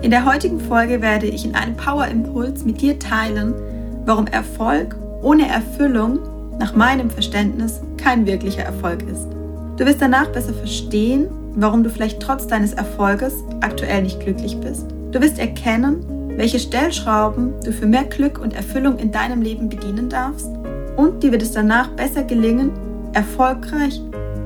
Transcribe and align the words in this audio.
In 0.00 0.12
der 0.12 0.24
heutigen 0.24 0.60
Folge 0.60 1.02
werde 1.02 1.26
ich 1.26 1.44
in 1.44 1.56
einem 1.56 1.76
Power-Impuls 1.76 2.64
mit 2.64 2.80
dir 2.80 3.00
teilen, 3.00 3.52
warum 4.04 4.28
Erfolg 4.28 4.96
ohne 5.22 5.48
Erfüllung 5.48 6.20
nach 6.60 6.74
meinem 6.74 7.10
Verständnis 7.10 7.80
kein 7.96 8.24
wirklicher 8.24 8.62
Erfolg 8.62 9.02
ist. 9.02 9.26
Du 9.76 9.84
wirst 9.84 10.00
danach 10.00 10.28
besser 10.28 10.54
verstehen, 10.54 11.26
warum 11.56 11.82
du 11.82 11.90
vielleicht 11.90 12.20
trotz 12.20 12.46
deines 12.46 12.74
Erfolges 12.74 13.34
aktuell 13.60 14.02
nicht 14.02 14.20
glücklich 14.20 14.58
bist. 14.60 14.86
Du 15.10 15.20
wirst 15.20 15.40
erkennen, 15.40 16.04
welche 16.36 16.60
Stellschrauben 16.60 17.54
du 17.64 17.72
für 17.72 17.86
mehr 17.86 18.04
Glück 18.04 18.38
und 18.38 18.54
Erfüllung 18.54 18.98
in 18.98 19.10
deinem 19.10 19.42
Leben 19.42 19.68
bedienen 19.68 20.08
darfst. 20.08 20.48
Und 20.96 21.24
dir 21.24 21.32
wird 21.32 21.42
es 21.42 21.52
danach 21.52 21.88
besser 21.88 22.22
gelingen, 22.22 22.70
erfolgreich 23.14 24.00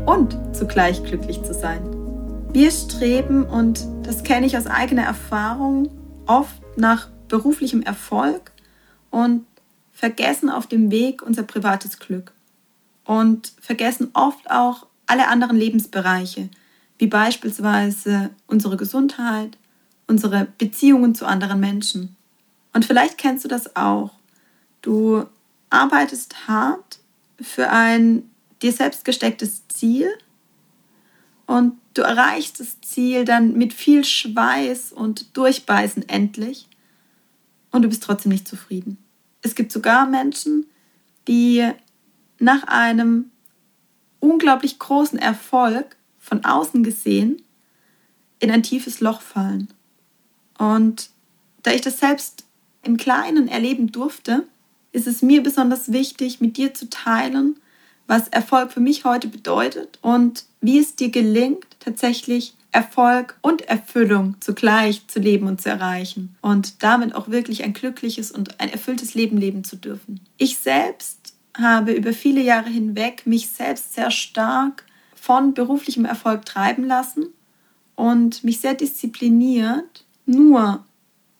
und 0.06 0.38
zugleich 0.52 1.05
glücklich 1.05 1.42
zu 1.42 1.52
sein. 1.52 1.80
Wir 2.55 2.70
streben, 2.70 3.44
und 3.44 3.86
das 4.02 4.24
kenne 4.24 4.47
ich 4.47 4.56
aus 4.56 4.66
eigener 4.66 5.05
Erfahrung, 5.05 5.91
oft 6.27 6.61
nach 6.77 7.09
beruflichem 7.29 7.83
Erfolg 7.83 8.52
und 9.11 9.47
vergessen 9.92 10.50
auf 10.50 10.67
dem 10.67 10.91
Weg 10.91 11.22
unser 11.22 11.42
privates 11.42 11.98
Glück. 11.98 12.33
Und 13.05 13.53
vergessen 13.61 14.11
oft 14.14 14.50
auch 14.50 14.86
alle 15.06 15.28
anderen 15.28 15.56
Lebensbereiche, 15.56 16.48
wie 16.98 17.06
beispielsweise 17.06 18.31
unsere 18.47 18.77
Gesundheit, 18.77 19.59
unsere 20.06 20.47
Beziehungen 20.59 21.14
zu 21.14 21.27
anderen 21.27 21.61
Menschen. 21.61 22.16
Und 22.72 22.84
vielleicht 22.84 23.19
kennst 23.19 23.44
du 23.44 23.48
das 23.48 23.77
auch. 23.77 24.11
Du 24.83 25.25
arbeitest 25.70 26.48
hart 26.48 26.98
für 27.41 27.70
ein 27.70 28.31
dir 28.62 28.72
selbst 28.72 29.05
gestecktes 29.05 29.66
Ziel 29.69 30.09
und 31.46 31.78
du 31.94 32.02
erreichst 32.02 32.60
das 32.60 32.80
Ziel 32.80 33.24
dann 33.24 33.54
mit 33.54 33.72
viel 33.72 34.04
Schweiß 34.04 34.92
und 34.92 35.36
Durchbeißen 35.36 36.08
endlich 36.08 36.68
und 37.70 37.82
du 37.82 37.88
bist 37.88 38.02
trotzdem 38.02 38.32
nicht 38.32 38.48
zufrieden. 38.48 38.98
Es 39.42 39.54
gibt 39.54 39.72
sogar 39.72 40.06
Menschen, 40.06 40.66
die 41.28 41.68
nach 42.38 42.64
einem 42.64 43.30
unglaublich 44.20 44.78
großen 44.78 45.18
Erfolg 45.18 45.96
von 46.18 46.44
außen 46.44 46.84
gesehen 46.84 47.42
in 48.38 48.50
ein 48.50 48.62
tiefes 48.62 49.00
Loch 49.00 49.20
fallen. 49.20 49.68
Und 50.58 51.10
da 51.62 51.72
ich 51.72 51.80
das 51.80 51.98
selbst 51.98 52.44
im 52.82 52.96
Kleinen 52.96 53.48
erleben 53.48 53.92
durfte, 53.92 54.46
ist 54.92 55.06
es 55.06 55.22
mir 55.22 55.42
besonders 55.42 55.92
wichtig, 55.92 56.40
mit 56.40 56.56
dir 56.56 56.74
zu 56.74 56.88
teilen, 56.90 57.56
was 58.12 58.28
Erfolg 58.28 58.72
für 58.72 58.80
mich 58.80 59.06
heute 59.06 59.27
bedeutet 59.27 59.98
und 60.02 60.44
wie 60.60 60.78
es 60.78 60.96
dir 60.96 61.08
gelingt, 61.08 61.64
tatsächlich 61.80 62.54
Erfolg 62.70 63.38
und 63.41 63.62
Erfüllung 63.62 64.36
zugleich 64.41 65.08
zu 65.08 65.19
leben 65.19 65.46
und 65.46 65.62
zu 65.62 65.70
erreichen 65.70 66.36
und 66.42 66.82
damit 66.82 67.14
auch 67.14 67.28
wirklich 67.30 67.64
ein 67.64 67.72
glückliches 67.72 68.30
und 68.30 68.60
ein 68.60 68.69
erfülltes 68.69 69.14
Leben 69.14 69.38
leben 69.38 69.64
zu 69.64 69.77
dürfen. 69.77 70.20
Ich 70.36 70.58
selbst 70.58 71.32
habe 71.56 71.92
über 71.92 72.12
viele 72.12 72.42
Jahre 72.42 72.69
hinweg 72.69 73.22
mich 73.27 73.48
selbst 73.48 73.94
sehr 73.94 74.10
stark 74.10 74.84
von 75.14 75.54
beruflichem 75.54 76.04
Erfolg 76.04 76.44
treiben 76.44 76.84
lassen 76.84 77.28
und 77.97 78.44
mich 78.44 78.60
sehr 78.60 78.75
diszipliniert 78.75 80.04
nur 80.26 80.84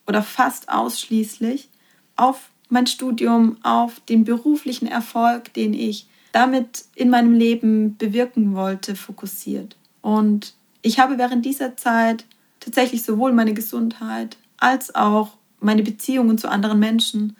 oder 0.07 0.23
fast 0.23 0.69
ausschließlich 0.69 1.69
auf 2.15 2.49
mein 2.69 2.87
Studium, 2.87 3.57
auf 3.61 3.99
den 3.99 4.23
beruflichen 4.23 4.87
Erfolg, 4.87 5.53
den 5.53 5.75
ich 5.75 6.07
damit 6.33 6.85
in 6.95 7.09
meinem 7.09 7.31
Leben 7.31 7.95
bewirken 7.95 8.55
wollte, 8.55 8.97
fokussiert. 8.97 9.77
Und 10.01 10.55
ich 10.81 10.99
habe 10.99 11.17
während 11.17 11.45
dieser 11.45 11.77
Zeit 11.77 12.25
tatsächlich 12.59 13.03
sowohl 13.03 13.31
meine 13.31 13.53
Gesundheit 13.53 14.35
als 14.57 14.93
auch 14.95 15.37
meine 15.59 15.83
Beziehungen 15.83 16.37
zu 16.37 16.49
anderen 16.49 16.79
Menschen, 16.79 17.37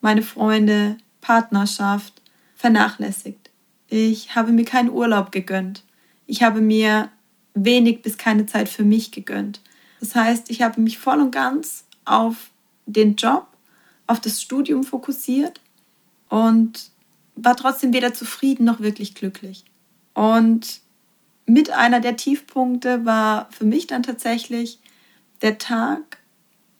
meine 0.00 0.20
Freunde, 0.22 0.98
Partnerschaft 1.22 2.20
vernachlässigt. 2.56 3.50
Ich 3.88 4.34
habe 4.34 4.52
mir 4.52 4.64
keinen 4.64 4.90
Urlaub 4.90 5.32
gegönnt. 5.32 5.84
Ich 6.26 6.42
habe 6.42 6.60
mir 6.60 7.10
wenig 7.54 8.02
bis 8.02 8.18
keine 8.18 8.46
Zeit 8.46 8.68
für 8.68 8.84
mich 8.84 9.12
gegönnt. 9.12 9.60
Das 10.00 10.14
heißt, 10.14 10.50
ich 10.50 10.60
habe 10.60 10.80
mich 10.80 10.98
voll 10.98 11.20
und 11.20 11.30
ganz 11.30 11.84
auf 12.04 12.50
den 12.86 13.14
Job, 13.14 13.46
auf 14.06 14.20
das 14.20 14.42
Studium 14.42 14.82
fokussiert 14.82 15.60
und 16.28 16.90
war 17.36 17.56
trotzdem 17.56 17.92
weder 17.92 18.14
zufrieden 18.14 18.64
noch 18.64 18.80
wirklich 18.80 19.14
glücklich. 19.14 19.64
Und 20.14 20.80
mit 21.46 21.70
einer 21.70 22.00
der 22.00 22.16
Tiefpunkte 22.16 23.04
war 23.04 23.48
für 23.50 23.64
mich 23.64 23.86
dann 23.86 24.02
tatsächlich 24.02 24.80
der 25.42 25.58
Tag, 25.58 26.18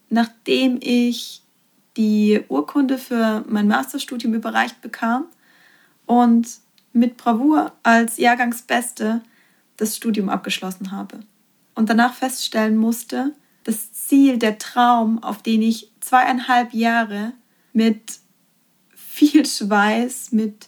nachdem 0.08 0.78
ich 0.80 1.42
die 1.96 2.40
Urkunde 2.48 2.98
für 2.98 3.44
mein 3.48 3.68
Masterstudium 3.68 4.34
überreicht 4.34 4.80
bekam 4.80 5.26
und 6.06 6.48
mit 6.92 7.16
Bravour 7.16 7.72
als 7.82 8.16
Jahrgangsbeste 8.18 9.22
das 9.76 9.96
Studium 9.96 10.28
abgeschlossen 10.28 10.92
habe. 10.92 11.20
Und 11.74 11.90
danach 11.90 12.14
feststellen 12.14 12.76
musste, 12.76 13.32
das 13.64 13.92
Ziel, 13.92 14.38
der 14.38 14.58
Traum, 14.58 15.22
auf 15.22 15.42
den 15.42 15.62
ich 15.62 15.90
zweieinhalb 16.00 16.72
Jahre 16.72 17.32
mit 17.72 18.20
viel 19.14 19.46
Schweiß, 19.46 20.32
mit 20.32 20.66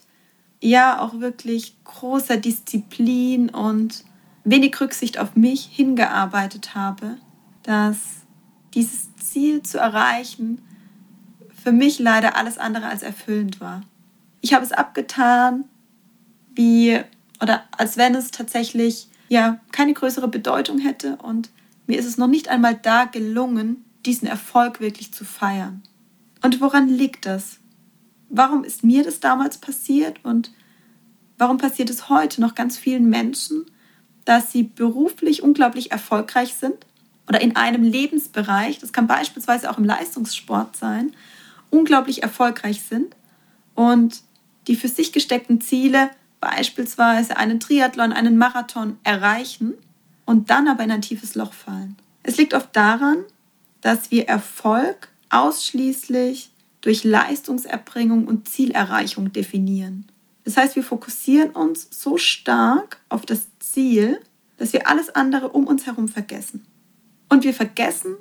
ja 0.61 1.01
auch 1.01 1.19
wirklich 1.19 1.75
großer 1.83 2.37
Disziplin 2.37 3.49
und 3.49 4.05
wenig 4.45 4.79
Rücksicht 4.79 5.19
auf 5.19 5.35
mich 5.35 5.65
hingearbeitet 5.65 6.73
habe, 6.73 7.17
dass 7.63 7.97
dieses 8.73 9.13
Ziel 9.17 9.63
zu 9.63 9.79
erreichen 9.79 10.61
für 11.61 11.73
mich 11.73 11.99
leider 11.99 12.37
alles 12.37 12.57
andere 12.57 12.87
als 12.87 13.03
erfüllend 13.03 13.59
war. 13.59 13.81
Ich 14.39 14.53
habe 14.53 14.63
es 14.63 14.71
abgetan, 14.71 15.65
wie 16.55 17.01
oder 17.41 17.63
als 17.77 17.97
wenn 17.97 18.15
es 18.15 18.31
tatsächlich 18.31 19.09
ja 19.27 19.59
keine 19.73 19.93
größere 19.93 20.29
Bedeutung 20.29 20.79
hätte 20.79 21.17
und 21.17 21.49
mir 21.85 21.99
ist 21.99 22.05
es 22.05 22.17
noch 22.17 22.27
nicht 22.27 22.47
einmal 22.47 22.75
da 22.75 23.03
gelungen, 23.03 23.83
diesen 24.05 24.27
Erfolg 24.27 24.79
wirklich 24.79 25.13
zu 25.13 25.25
feiern. 25.25 25.83
Und 26.41 26.61
woran 26.61 26.87
liegt 26.87 27.25
das? 27.25 27.59
Warum 28.29 28.63
ist 28.63 28.83
mir 28.83 29.03
das 29.03 29.19
damals 29.19 29.57
passiert 29.57 30.19
und 30.23 30.51
warum 31.37 31.57
passiert 31.57 31.89
es 31.89 32.09
heute 32.09 32.41
noch 32.41 32.55
ganz 32.55 32.77
vielen 32.77 33.09
Menschen, 33.09 33.65
dass 34.25 34.51
sie 34.51 34.63
beruflich 34.63 35.43
unglaublich 35.43 35.91
erfolgreich 35.91 36.53
sind 36.53 36.85
oder 37.27 37.41
in 37.41 37.55
einem 37.55 37.83
Lebensbereich, 37.83 38.79
das 38.79 38.93
kann 38.93 39.07
beispielsweise 39.07 39.69
auch 39.69 39.77
im 39.77 39.85
Leistungssport 39.85 40.75
sein, 40.75 41.13
unglaublich 41.69 42.23
erfolgreich 42.23 42.81
sind 42.81 43.15
und 43.75 44.21
die 44.67 44.75
für 44.75 44.87
sich 44.87 45.13
gesteckten 45.13 45.61
Ziele, 45.61 46.09
beispielsweise 46.39 47.37
einen 47.37 47.59
Triathlon, 47.59 48.13
einen 48.13 48.37
Marathon 48.37 48.97
erreichen 49.03 49.73
und 50.25 50.49
dann 50.49 50.67
aber 50.67 50.83
in 50.83 50.91
ein 50.91 51.01
tiefes 51.01 51.35
Loch 51.35 51.53
fallen. 51.53 51.95
Es 52.23 52.37
liegt 52.37 52.53
oft 52.53 52.75
daran, 52.75 53.23
dass 53.81 54.11
wir 54.11 54.27
Erfolg 54.27 55.09
ausschließlich 55.29 56.51
durch 56.87 57.03
Leistungserbringung 57.03 58.27
und 58.27 58.47
Zielerreichung 58.47 59.33
definieren. 59.33 60.05
Das 60.45 60.55
heißt, 60.55 60.77
wir 60.77 60.83
fokussieren 60.83 61.49
uns 61.49 61.89
so 61.91 62.15
stark 62.17 63.01
auf 63.09 63.25
das 63.25 63.47
Ziel, 63.59 64.21
dass 64.55 64.71
wir 64.71 64.87
alles 64.87 65.09
andere 65.09 65.49
um 65.49 65.67
uns 65.67 65.85
herum 65.85 66.07
vergessen. 66.07 66.65
Und 67.27 67.43
wir 67.43 67.53
vergessen 67.53 68.15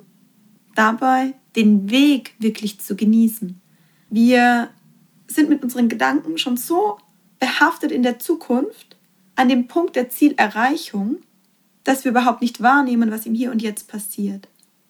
dabei, 0.74 1.34
den 1.54 1.90
Weg 1.90 2.34
wirklich 2.40 2.80
zu 2.80 2.96
genießen. 2.96 3.60
Wir 4.10 4.70
sind 5.28 5.48
mit 5.48 5.62
unseren 5.62 5.88
Gedanken 5.88 6.36
schon 6.36 6.56
so 6.56 6.98
behaftet 7.38 7.92
in 7.92 8.02
der 8.02 8.18
Zukunft, 8.18 8.96
an 9.36 9.48
dem 9.48 9.68
Punkt 9.68 9.94
der 9.94 10.10
Zielerreichung, 10.10 11.18
dass 11.84 12.02
wir 12.02 12.10
überhaupt 12.10 12.42
nicht 12.42 12.60
wahrnehmen, 12.60 13.12
was 13.12 13.26
im 13.26 13.34
Hier 13.34 13.52
und 13.52 13.62
Jetzt 13.62 13.86
passiert. 13.86 14.48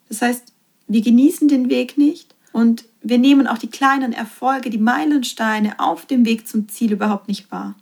Das 0.09 0.23
heißt, 0.23 0.55
wir 0.89 1.03
genießen 1.03 1.49
den 1.49 1.69
Weg 1.69 1.99
nicht 1.99 2.35
und 2.55 2.87
wir 3.09 3.19
nehmen 3.19 3.47
auch 3.47 3.59
die 3.59 3.71
kleinen 3.71 4.13
Erfolge, 4.13 4.71
die 4.71 4.79
Meilensteine 4.79 5.79
auf 5.79 6.07
dem 6.07 6.25
Weg 6.25 6.49
zum 6.49 6.69
Ziel 6.69 6.93
überhaupt 6.93 7.29
nicht 7.29 7.51
wahr. 7.53 7.77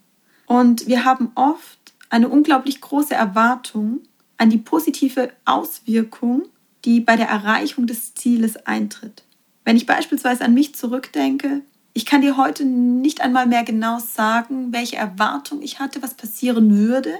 Und 0.46 0.86
wir 0.86 1.04
haben 1.04 1.32
oft 1.34 1.78
eine 2.10 2.28
unglaublich 2.28 2.80
große 2.80 3.14
Erwartung 3.14 4.00
an 4.36 4.50
die 4.50 4.58
positive 4.58 5.30
Auswirkung, 5.44 6.42
die 6.84 7.00
bei 7.00 7.16
der 7.16 7.28
Erreichung 7.28 7.86
des 7.86 8.14
Zieles 8.14 8.56
eintritt. 8.66 9.24
Wenn 9.64 9.76
ich 9.76 9.86
beispielsweise 9.86 10.44
an 10.44 10.52
mich 10.52 10.74
zurückdenke, 10.74 11.62
ich 11.94 12.04
kann 12.04 12.20
dir 12.20 12.36
heute 12.36 12.64
nicht 12.64 13.22
einmal 13.22 13.46
mehr 13.46 13.64
genau 13.64 14.00
sagen, 14.00 14.72
welche 14.72 14.96
Erwartung 14.96 15.62
ich 15.62 15.78
hatte, 15.78 16.02
was 16.02 16.14
passieren 16.14 16.76
würde, 16.76 17.14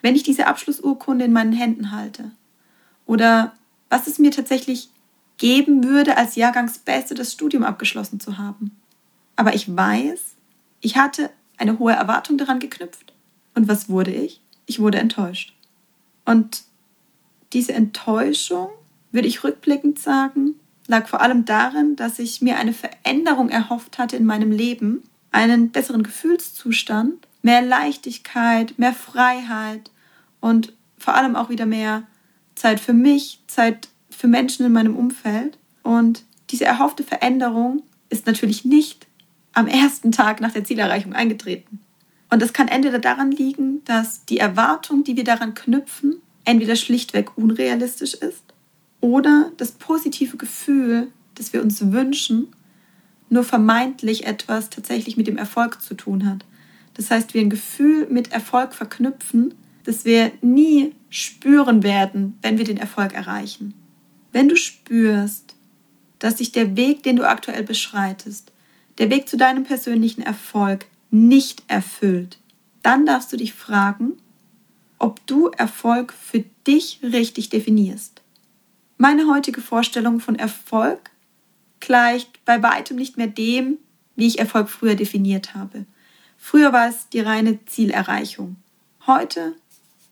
wenn 0.00 0.14
ich 0.14 0.22
diese 0.22 0.46
Abschlussurkunde 0.46 1.26
in 1.26 1.32
meinen 1.32 1.52
Händen 1.52 1.92
halte. 1.92 2.30
Oder 3.04 3.52
was 3.90 4.06
es 4.06 4.18
mir 4.18 4.30
tatsächlich 4.30 4.88
geben 5.40 5.84
würde, 5.84 6.18
als 6.18 6.36
Jahrgangsbeste 6.36 7.14
das 7.14 7.32
Studium 7.32 7.64
abgeschlossen 7.64 8.20
zu 8.20 8.36
haben. 8.36 8.76
Aber 9.36 9.54
ich 9.54 9.74
weiß, 9.74 10.20
ich 10.82 10.98
hatte 10.98 11.30
eine 11.56 11.78
hohe 11.78 11.94
Erwartung 11.94 12.36
daran 12.36 12.60
geknüpft. 12.60 13.14
Und 13.54 13.66
was 13.66 13.88
wurde 13.88 14.12
ich? 14.12 14.42
Ich 14.66 14.80
wurde 14.80 14.98
enttäuscht. 14.98 15.54
Und 16.26 16.64
diese 17.54 17.72
Enttäuschung, 17.72 18.68
würde 19.12 19.28
ich 19.28 19.42
rückblickend 19.42 19.98
sagen, 19.98 20.56
lag 20.86 21.08
vor 21.08 21.22
allem 21.22 21.46
darin, 21.46 21.96
dass 21.96 22.18
ich 22.18 22.42
mir 22.42 22.58
eine 22.58 22.74
Veränderung 22.74 23.48
erhofft 23.48 23.96
hatte 23.96 24.16
in 24.16 24.26
meinem 24.26 24.52
Leben, 24.52 25.02
einen 25.32 25.70
besseren 25.70 26.02
Gefühlszustand, 26.02 27.26
mehr 27.40 27.62
Leichtigkeit, 27.62 28.78
mehr 28.78 28.92
Freiheit 28.92 29.90
und 30.40 30.74
vor 30.98 31.14
allem 31.14 31.34
auch 31.34 31.48
wieder 31.48 31.64
mehr 31.64 32.02
Zeit 32.56 32.78
für 32.78 32.92
mich, 32.92 33.40
Zeit 33.46 33.88
für 34.20 34.28
Menschen 34.28 34.66
in 34.66 34.72
meinem 34.72 34.96
Umfeld. 34.96 35.56
Und 35.82 36.24
diese 36.50 36.66
erhoffte 36.66 37.02
Veränderung 37.02 37.82
ist 38.10 38.26
natürlich 38.26 38.66
nicht 38.66 39.06
am 39.54 39.66
ersten 39.66 40.12
Tag 40.12 40.42
nach 40.42 40.52
der 40.52 40.64
Zielerreichung 40.64 41.14
eingetreten. 41.14 41.80
Und 42.28 42.42
das 42.42 42.52
kann 42.52 42.68
entweder 42.68 42.98
daran 42.98 43.32
liegen, 43.32 43.82
dass 43.86 44.26
die 44.26 44.38
Erwartung, 44.38 45.04
die 45.04 45.16
wir 45.16 45.24
daran 45.24 45.54
knüpfen, 45.54 46.16
entweder 46.44 46.76
schlichtweg 46.76 47.36
unrealistisch 47.36 48.14
ist 48.14 48.44
oder 49.00 49.50
das 49.56 49.72
positive 49.72 50.36
Gefühl, 50.36 51.08
das 51.34 51.52
wir 51.52 51.62
uns 51.62 51.90
wünschen, 51.90 52.48
nur 53.30 53.42
vermeintlich 53.42 54.26
etwas 54.26 54.68
tatsächlich 54.68 55.16
mit 55.16 55.28
dem 55.28 55.38
Erfolg 55.38 55.80
zu 55.80 55.94
tun 55.94 56.26
hat. 56.26 56.44
Das 56.94 57.10
heißt, 57.10 57.32
wir 57.32 57.40
ein 57.40 57.50
Gefühl 57.50 58.06
mit 58.10 58.32
Erfolg 58.32 58.74
verknüpfen, 58.74 59.54
das 59.84 60.04
wir 60.04 60.30
nie 60.42 60.94
spüren 61.08 61.82
werden, 61.82 62.38
wenn 62.42 62.58
wir 62.58 62.64
den 62.64 62.76
Erfolg 62.76 63.14
erreichen. 63.14 63.74
Wenn 64.32 64.48
du 64.48 64.56
spürst, 64.56 65.54
dass 66.18 66.38
sich 66.38 66.52
der 66.52 66.76
Weg, 66.76 67.02
den 67.02 67.16
du 67.16 67.28
aktuell 67.28 67.62
beschreitest, 67.62 68.52
der 68.98 69.10
Weg 69.10 69.28
zu 69.28 69.36
deinem 69.36 69.64
persönlichen 69.64 70.22
Erfolg 70.22 70.86
nicht 71.10 71.62
erfüllt, 71.68 72.38
dann 72.82 73.06
darfst 73.06 73.32
du 73.32 73.36
dich 73.36 73.52
fragen, 73.52 74.12
ob 74.98 75.26
du 75.26 75.48
Erfolg 75.48 76.12
für 76.12 76.44
dich 76.66 77.00
richtig 77.02 77.48
definierst. 77.48 78.20
Meine 78.98 79.26
heutige 79.28 79.62
Vorstellung 79.62 80.20
von 80.20 80.36
Erfolg 80.36 81.10
gleicht 81.80 82.44
bei 82.44 82.62
weitem 82.62 82.96
nicht 82.96 83.16
mehr 83.16 83.26
dem, 83.26 83.78
wie 84.14 84.26
ich 84.26 84.38
Erfolg 84.38 84.68
früher 84.68 84.94
definiert 84.94 85.54
habe. 85.54 85.86
Früher 86.36 86.72
war 86.72 86.88
es 86.88 87.08
die 87.08 87.20
reine 87.20 87.64
Zielerreichung. 87.64 88.56
Heute 89.06 89.54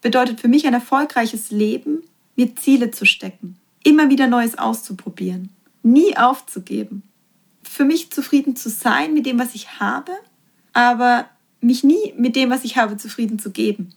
bedeutet 0.00 0.40
für 0.40 0.48
mich 0.48 0.66
ein 0.66 0.74
erfolgreiches 0.74 1.50
Leben, 1.50 2.02
mir 2.36 2.56
Ziele 2.56 2.90
zu 2.90 3.04
stecken, 3.04 3.56
immer 3.88 4.10
wieder 4.10 4.26
Neues 4.26 4.58
auszuprobieren, 4.58 5.50
nie 5.82 6.16
aufzugeben. 6.16 7.02
Für 7.62 7.84
mich 7.84 8.10
zufrieden 8.10 8.56
zu 8.56 8.68
sein 8.68 9.14
mit 9.14 9.26
dem, 9.26 9.38
was 9.38 9.54
ich 9.54 9.80
habe, 9.80 10.12
aber 10.72 11.28
mich 11.60 11.84
nie 11.84 12.14
mit 12.16 12.36
dem, 12.36 12.50
was 12.50 12.64
ich 12.64 12.76
habe, 12.76 12.96
zufrieden 12.96 13.38
zu 13.38 13.50
geben. 13.50 13.90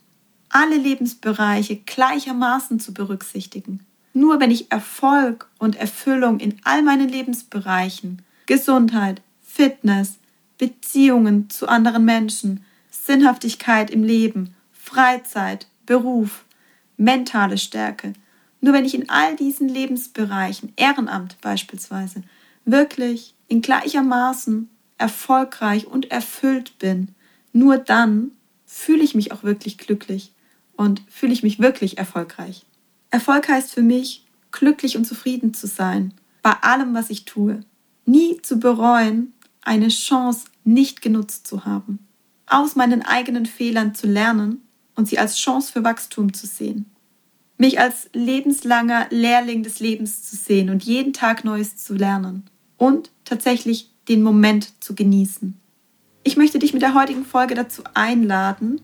Alle 0.50 0.78
Lebensbereiche 0.78 1.78
gleichermaßen 1.78 2.80
zu 2.80 2.94
berücksichtigen 2.94 3.86
nur 4.14 4.40
wenn 4.40 4.52
ich 4.52 4.72
Erfolg 4.72 5.48
und 5.58 5.76
Erfüllung 5.76 6.40
in 6.40 6.58
all 6.64 6.82
meinen 6.82 7.10
Lebensbereichen, 7.10 8.22
Gesundheit, 8.46 9.22
Fitness, 9.44 10.16
Beziehungen 10.58 11.50
zu 11.50 11.68
anderen 11.68 12.06
Menschen, 12.06 12.64
Sinnhaftigkeit 12.90 13.90
im 13.90 14.04
Leben, 14.04 14.56
Freizeit, 14.74 15.68
Beruf, 15.86 16.46
mentale 16.98 17.58
Stärke, 17.58 18.14
nur 18.62 18.74
wenn 18.74 18.86
ich 18.86 18.96
in 18.96 19.10
all 19.10 19.36
diesen 19.36 19.68
Lebensbereichen, 19.68 20.72
Ehrenamt 20.76 21.40
beispielsweise, 21.42 22.24
wirklich 22.64 23.34
in 23.48 23.62
gleichermaßen 23.62 24.70
erfolgreich 24.98 25.88
und 25.88 26.12
erfüllt 26.12 26.78
bin, 26.78 27.10
nur 27.54 27.78
dann 27.78 28.32
fühle 28.66 29.04
ich 29.04 29.16
mich 29.16 29.32
auch 29.32 29.44
wirklich 29.44 29.78
glücklich 29.78 30.32
und 30.78 31.02
fühle 31.10 31.34
ich 31.34 31.44
mich 31.44 31.60
wirklich 31.60 31.98
erfolgreich. 31.98 32.66
Erfolg 33.10 33.50
heißt 33.50 33.74
für 33.74 33.82
mich, 33.82 34.26
glücklich 34.52 34.96
und 34.96 35.06
zufrieden 35.06 35.54
zu 35.54 35.68
sein 35.68 36.14
bei 36.42 36.54
allem, 36.62 36.94
was 36.94 37.10
ich 37.10 37.26
tue. 37.26 37.62
Nie 38.06 38.42
zu 38.42 38.60
bereuen, 38.60 39.34
eine 39.62 39.90
Chance 39.90 40.46
nicht 40.64 41.02
genutzt 41.02 41.48
zu 41.48 41.66
haben. 41.66 42.00
Aus 42.48 42.76
meinen 42.76 43.02
eigenen 43.04 43.46
Fehlern 43.46 43.96
zu 43.96 44.08
lernen 44.08 44.62
und 44.96 45.08
sie 45.08 45.20
als 45.20 45.38
Chance 45.38 45.72
für 45.72 45.84
Wachstum 45.84 46.34
zu 46.34 46.48
sehen. 46.48 46.92
Mich 47.62 47.80
als 47.80 48.10
lebenslanger 48.14 49.06
Lehrling 49.12 49.62
des 49.62 49.80
Lebens 49.80 50.24
zu 50.24 50.36
sehen 50.36 50.72
und 50.72 50.84
jeden 50.84 51.14
Tag 51.14 51.44
Neues 51.44 51.78
zu 51.78 51.94
lernen. 51.94 52.50
Und 52.76 53.12
tatsächlich 53.24 53.92
den 54.08 54.24
Moment 54.24 54.74
zu 54.84 54.96
genießen. 54.96 55.62
Ich 56.24 56.38
möchte 56.38 56.58
dich 56.58 56.74
mit 56.74 56.82
der 56.82 56.96
heutigen 56.96 57.24
Folge 57.24 57.54
dazu 57.54 57.84
einladen, 57.94 58.82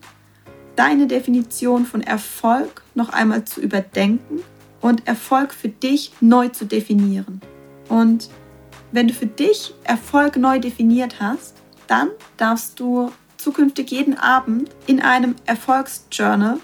deine 0.76 1.08
Definition 1.08 1.86
von 1.86 2.04
Erfolg 2.04 2.84
noch 2.94 3.08
einmal 3.08 3.44
zu 3.44 3.60
überdenken 3.60 4.44
und 4.80 5.08
Erfolg 5.08 5.52
für 5.52 5.70
dich 5.70 6.12
neu 6.20 6.46
zu 6.46 6.64
definieren. 6.64 7.40
Und 7.88 8.30
wenn 8.92 9.08
du 9.08 9.12
für 9.12 9.26
dich 9.26 9.74
Erfolg 9.82 10.36
neu 10.36 10.60
definiert 10.60 11.18
hast, 11.18 11.56
dann 11.88 12.10
darfst 12.36 12.78
du 12.78 13.10
zukünftig 13.38 13.90
jeden 13.90 14.16
Abend 14.16 14.70
in 14.86 15.00
einem 15.00 15.34
Erfolgsjournal 15.46 16.60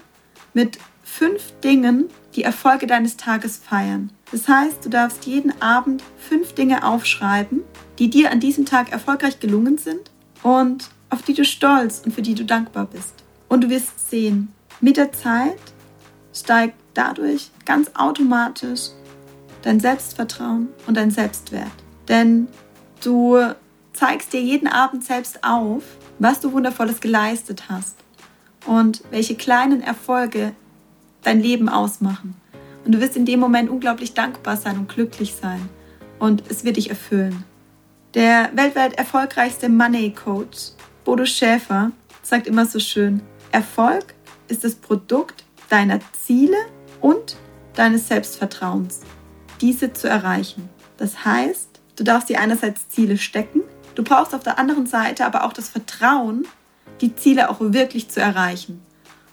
mit 0.53 0.79
fünf 1.17 1.53
Dingen 1.61 2.09
die 2.35 2.43
Erfolge 2.43 2.87
deines 2.87 3.15
Tages 3.15 3.57
feiern. 3.57 4.11
Das 4.31 4.49
heißt, 4.49 4.83
du 4.83 4.89
darfst 4.89 5.25
jeden 5.25 5.61
Abend 5.61 6.03
fünf 6.17 6.53
Dinge 6.53 6.85
aufschreiben, 6.85 7.61
die 7.99 8.09
dir 8.09 8.31
an 8.31 8.41
diesem 8.41 8.65
Tag 8.65 8.91
erfolgreich 8.91 9.39
gelungen 9.39 9.77
sind 9.77 10.11
und 10.43 10.89
auf 11.09 11.21
die 11.21 11.33
du 11.33 11.45
stolz 11.45 12.01
und 12.03 12.13
für 12.13 12.21
die 12.21 12.35
du 12.35 12.43
dankbar 12.43 12.87
bist. 12.87 13.13
Und 13.47 13.63
du 13.63 13.69
wirst 13.69 14.09
sehen, 14.09 14.51
mit 14.81 14.97
der 14.97 15.13
Zeit 15.13 15.57
steigt 16.33 16.75
dadurch 16.93 17.49
ganz 17.65 17.91
automatisch 17.93 18.89
dein 19.61 19.79
Selbstvertrauen 19.79 20.67
und 20.85 20.97
dein 20.97 21.11
Selbstwert. 21.11 21.71
Denn 22.09 22.47
du 23.01 23.39
zeigst 23.93 24.33
dir 24.33 24.41
jeden 24.41 24.67
Abend 24.67 25.05
selbst 25.05 25.45
auf, 25.45 25.83
was 26.19 26.41
du 26.41 26.51
wundervolles 26.51 26.99
geleistet 26.99 27.69
hast 27.69 27.95
und 28.65 29.01
welche 29.11 29.35
kleinen 29.35 29.81
Erfolge 29.81 30.53
dein 31.25 31.41
Leben 31.41 31.69
ausmachen. 31.69 32.35
Und 32.85 32.93
du 32.93 32.99
wirst 33.01 33.17
in 33.17 33.25
dem 33.25 33.39
Moment 33.39 33.69
unglaublich 33.69 34.13
dankbar 34.13 34.57
sein 34.57 34.77
und 34.77 34.89
glücklich 34.89 35.35
sein. 35.41 35.69
Und 36.19 36.43
es 36.49 36.63
wird 36.63 36.77
dich 36.77 36.89
erfüllen. 36.89 37.43
Der 38.13 38.51
weltweit 38.53 38.93
erfolgreichste 38.93 39.67
Money 39.67 40.11
Coach, 40.11 40.71
Bodo 41.03 41.25
Schäfer, 41.25 41.91
sagt 42.23 42.47
immer 42.47 42.65
so 42.65 42.79
schön, 42.79 43.21
Erfolg 43.51 44.13
ist 44.47 44.63
das 44.63 44.75
Produkt 44.75 45.43
deiner 45.69 45.99
Ziele 46.13 46.57
und 47.01 47.35
deines 47.75 48.07
Selbstvertrauens, 48.07 49.01
diese 49.61 49.91
zu 49.93 50.07
erreichen. 50.07 50.69
Das 50.97 51.25
heißt, 51.25 51.81
du 51.97 52.03
darfst 52.03 52.29
dir 52.29 52.39
einerseits 52.39 52.87
Ziele 52.89 53.17
stecken, 53.17 53.61
du 53.95 54.03
brauchst 54.03 54.33
auf 54.33 54.43
der 54.43 54.59
anderen 54.59 54.85
Seite 54.85 55.25
aber 55.25 55.43
auch 55.43 55.53
das 55.53 55.69
Vertrauen, 55.69 56.47
die 57.01 57.15
Ziele 57.15 57.49
auch 57.49 57.57
wirklich 57.59 58.09
zu 58.09 58.21
erreichen. 58.21 58.81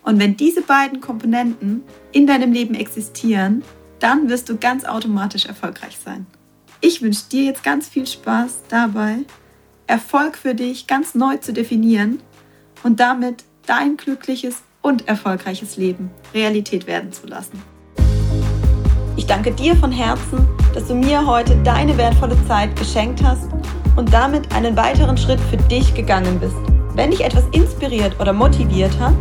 Und 0.02 0.18
wenn 0.18 0.36
diese 0.36 0.62
beiden 0.62 1.00
Komponenten 1.00 1.82
in 2.10 2.26
deinem 2.26 2.52
Leben 2.52 2.74
existieren, 2.74 3.62
dann 4.00 4.28
wirst 4.28 4.48
du 4.48 4.56
ganz 4.56 4.84
automatisch 4.84 5.46
erfolgreich 5.46 5.98
sein. 6.04 6.26
Ich 6.80 7.02
wünsche 7.02 7.28
dir 7.30 7.44
jetzt 7.44 7.62
ganz 7.62 7.88
viel 7.88 8.06
Spaß 8.06 8.62
dabei, 8.68 9.18
Erfolg 9.86 10.36
für 10.36 10.54
dich 10.54 10.86
ganz 10.86 11.14
neu 11.14 11.36
zu 11.36 11.52
definieren 11.52 12.20
und 12.82 12.98
damit 12.98 13.44
dein 13.66 13.96
glückliches 13.96 14.62
und 14.80 15.06
erfolgreiches 15.06 15.76
Leben 15.76 16.10
Realität 16.34 16.88
werden 16.88 17.12
zu 17.12 17.26
lassen. 17.28 17.62
Ich 19.16 19.26
danke 19.26 19.52
dir 19.52 19.76
von 19.76 19.92
Herzen, 19.92 20.48
dass 20.74 20.88
du 20.88 20.94
mir 20.94 21.24
heute 21.24 21.56
deine 21.62 21.96
wertvolle 21.96 22.36
Zeit 22.48 22.74
geschenkt 22.76 23.22
hast 23.22 23.48
und 23.94 24.12
damit 24.12 24.52
einen 24.52 24.76
weiteren 24.76 25.16
Schritt 25.16 25.40
für 25.40 25.58
dich 25.58 25.94
gegangen 25.94 26.40
bist. 26.40 26.56
Wenn 26.94 27.10
dich 27.10 27.22
etwas 27.22 27.44
inspiriert 27.52 28.18
oder 28.18 28.32
motiviert 28.32 28.98
hat, 28.98 29.14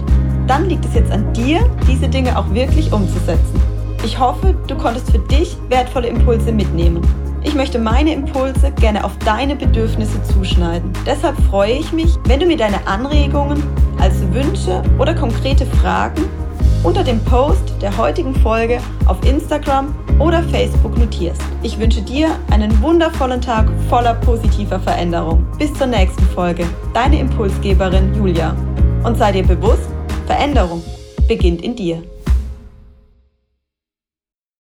dann 0.48 0.67
liegt 0.67 0.86
es 0.86 0.93
jetzt 0.93 1.12
an 1.12 1.31
dir, 1.33 1.69
diese 1.88 2.07
Dinge 2.07 2.38
auch 2.38 2.53
wirklich 2.53 2.91
umzusetzen. 2.91 3.62
Ich 4.03 4.19
hoffe, 4.19 4.55
du 4.67 4.75
konntest 4.75 5.12
für 5.12 5.19
dich 5.19 5.55
wertvolle 5.69 6.07
Impulse 6.07 6.51
mitnehmen. 6.51 7.01
Ich 7.43 7.55
möchte 7.55 7.79
meine 7.79 8.13
Impulse 8.13 8.71
gerne 8.71 9.03
auf 9.03 9.17
deine 9.19 9.55
Bedürfnisse 9.55 10.21
zuschneiden. 10.24 10.91
Deshalb 11.05 11.36
freue 11.50 11.74
ich 11.74 11.91
mich, 11.91 12.17
wenn 12.25 12.39
du 12.39 12.45
mir 12.45 12.57
deine 12.57 12.86
Anregungen 12.88 13.63
als 14.00 14.15
Wünsche 14.31 14.81
oder 15.00 15.13
konkrete 15.13 15.65
Fragen 15.65 16.24
unter 16.83 17.03
dem 17.03 17.19
Post 17.25 17.74
der 17.81 17.95
heutigen 17.95 18.33
Folge 18.36 18.79
auf 19.05 19.24
Instagram 19.24 19.93
oder 20.19 20.41
Facebook 20.43 20.98
notierst. 20.98 21.41
Ich 21.62 21.79
wünsche 21.79 22.01
dir 22.01 22.29
einen 22.50 22.81
wundervollen 22.81 23.41
Tag 23.41 23.67
voller 23.89 24.15
positiver 24.15 24.79
Veränderung. 24.79 25.45
Bis 25.60 25.74
zur 25.74 25.88
nächsten 25.88 26.24
Folge. 26.29 26.65
Deine 26.93 27.19
Impulsgeberin 27.19 28.15
Julia. 28.15 28.55
Und 29.03 29.17
sei 29.17 29.31
dir 29.31 29.43
bewusst, 29.43 29.90
Veränderung 30.31 30.81
beginnt 31.27 31.61
in 31.61 31.75
dir. 31.75 32.03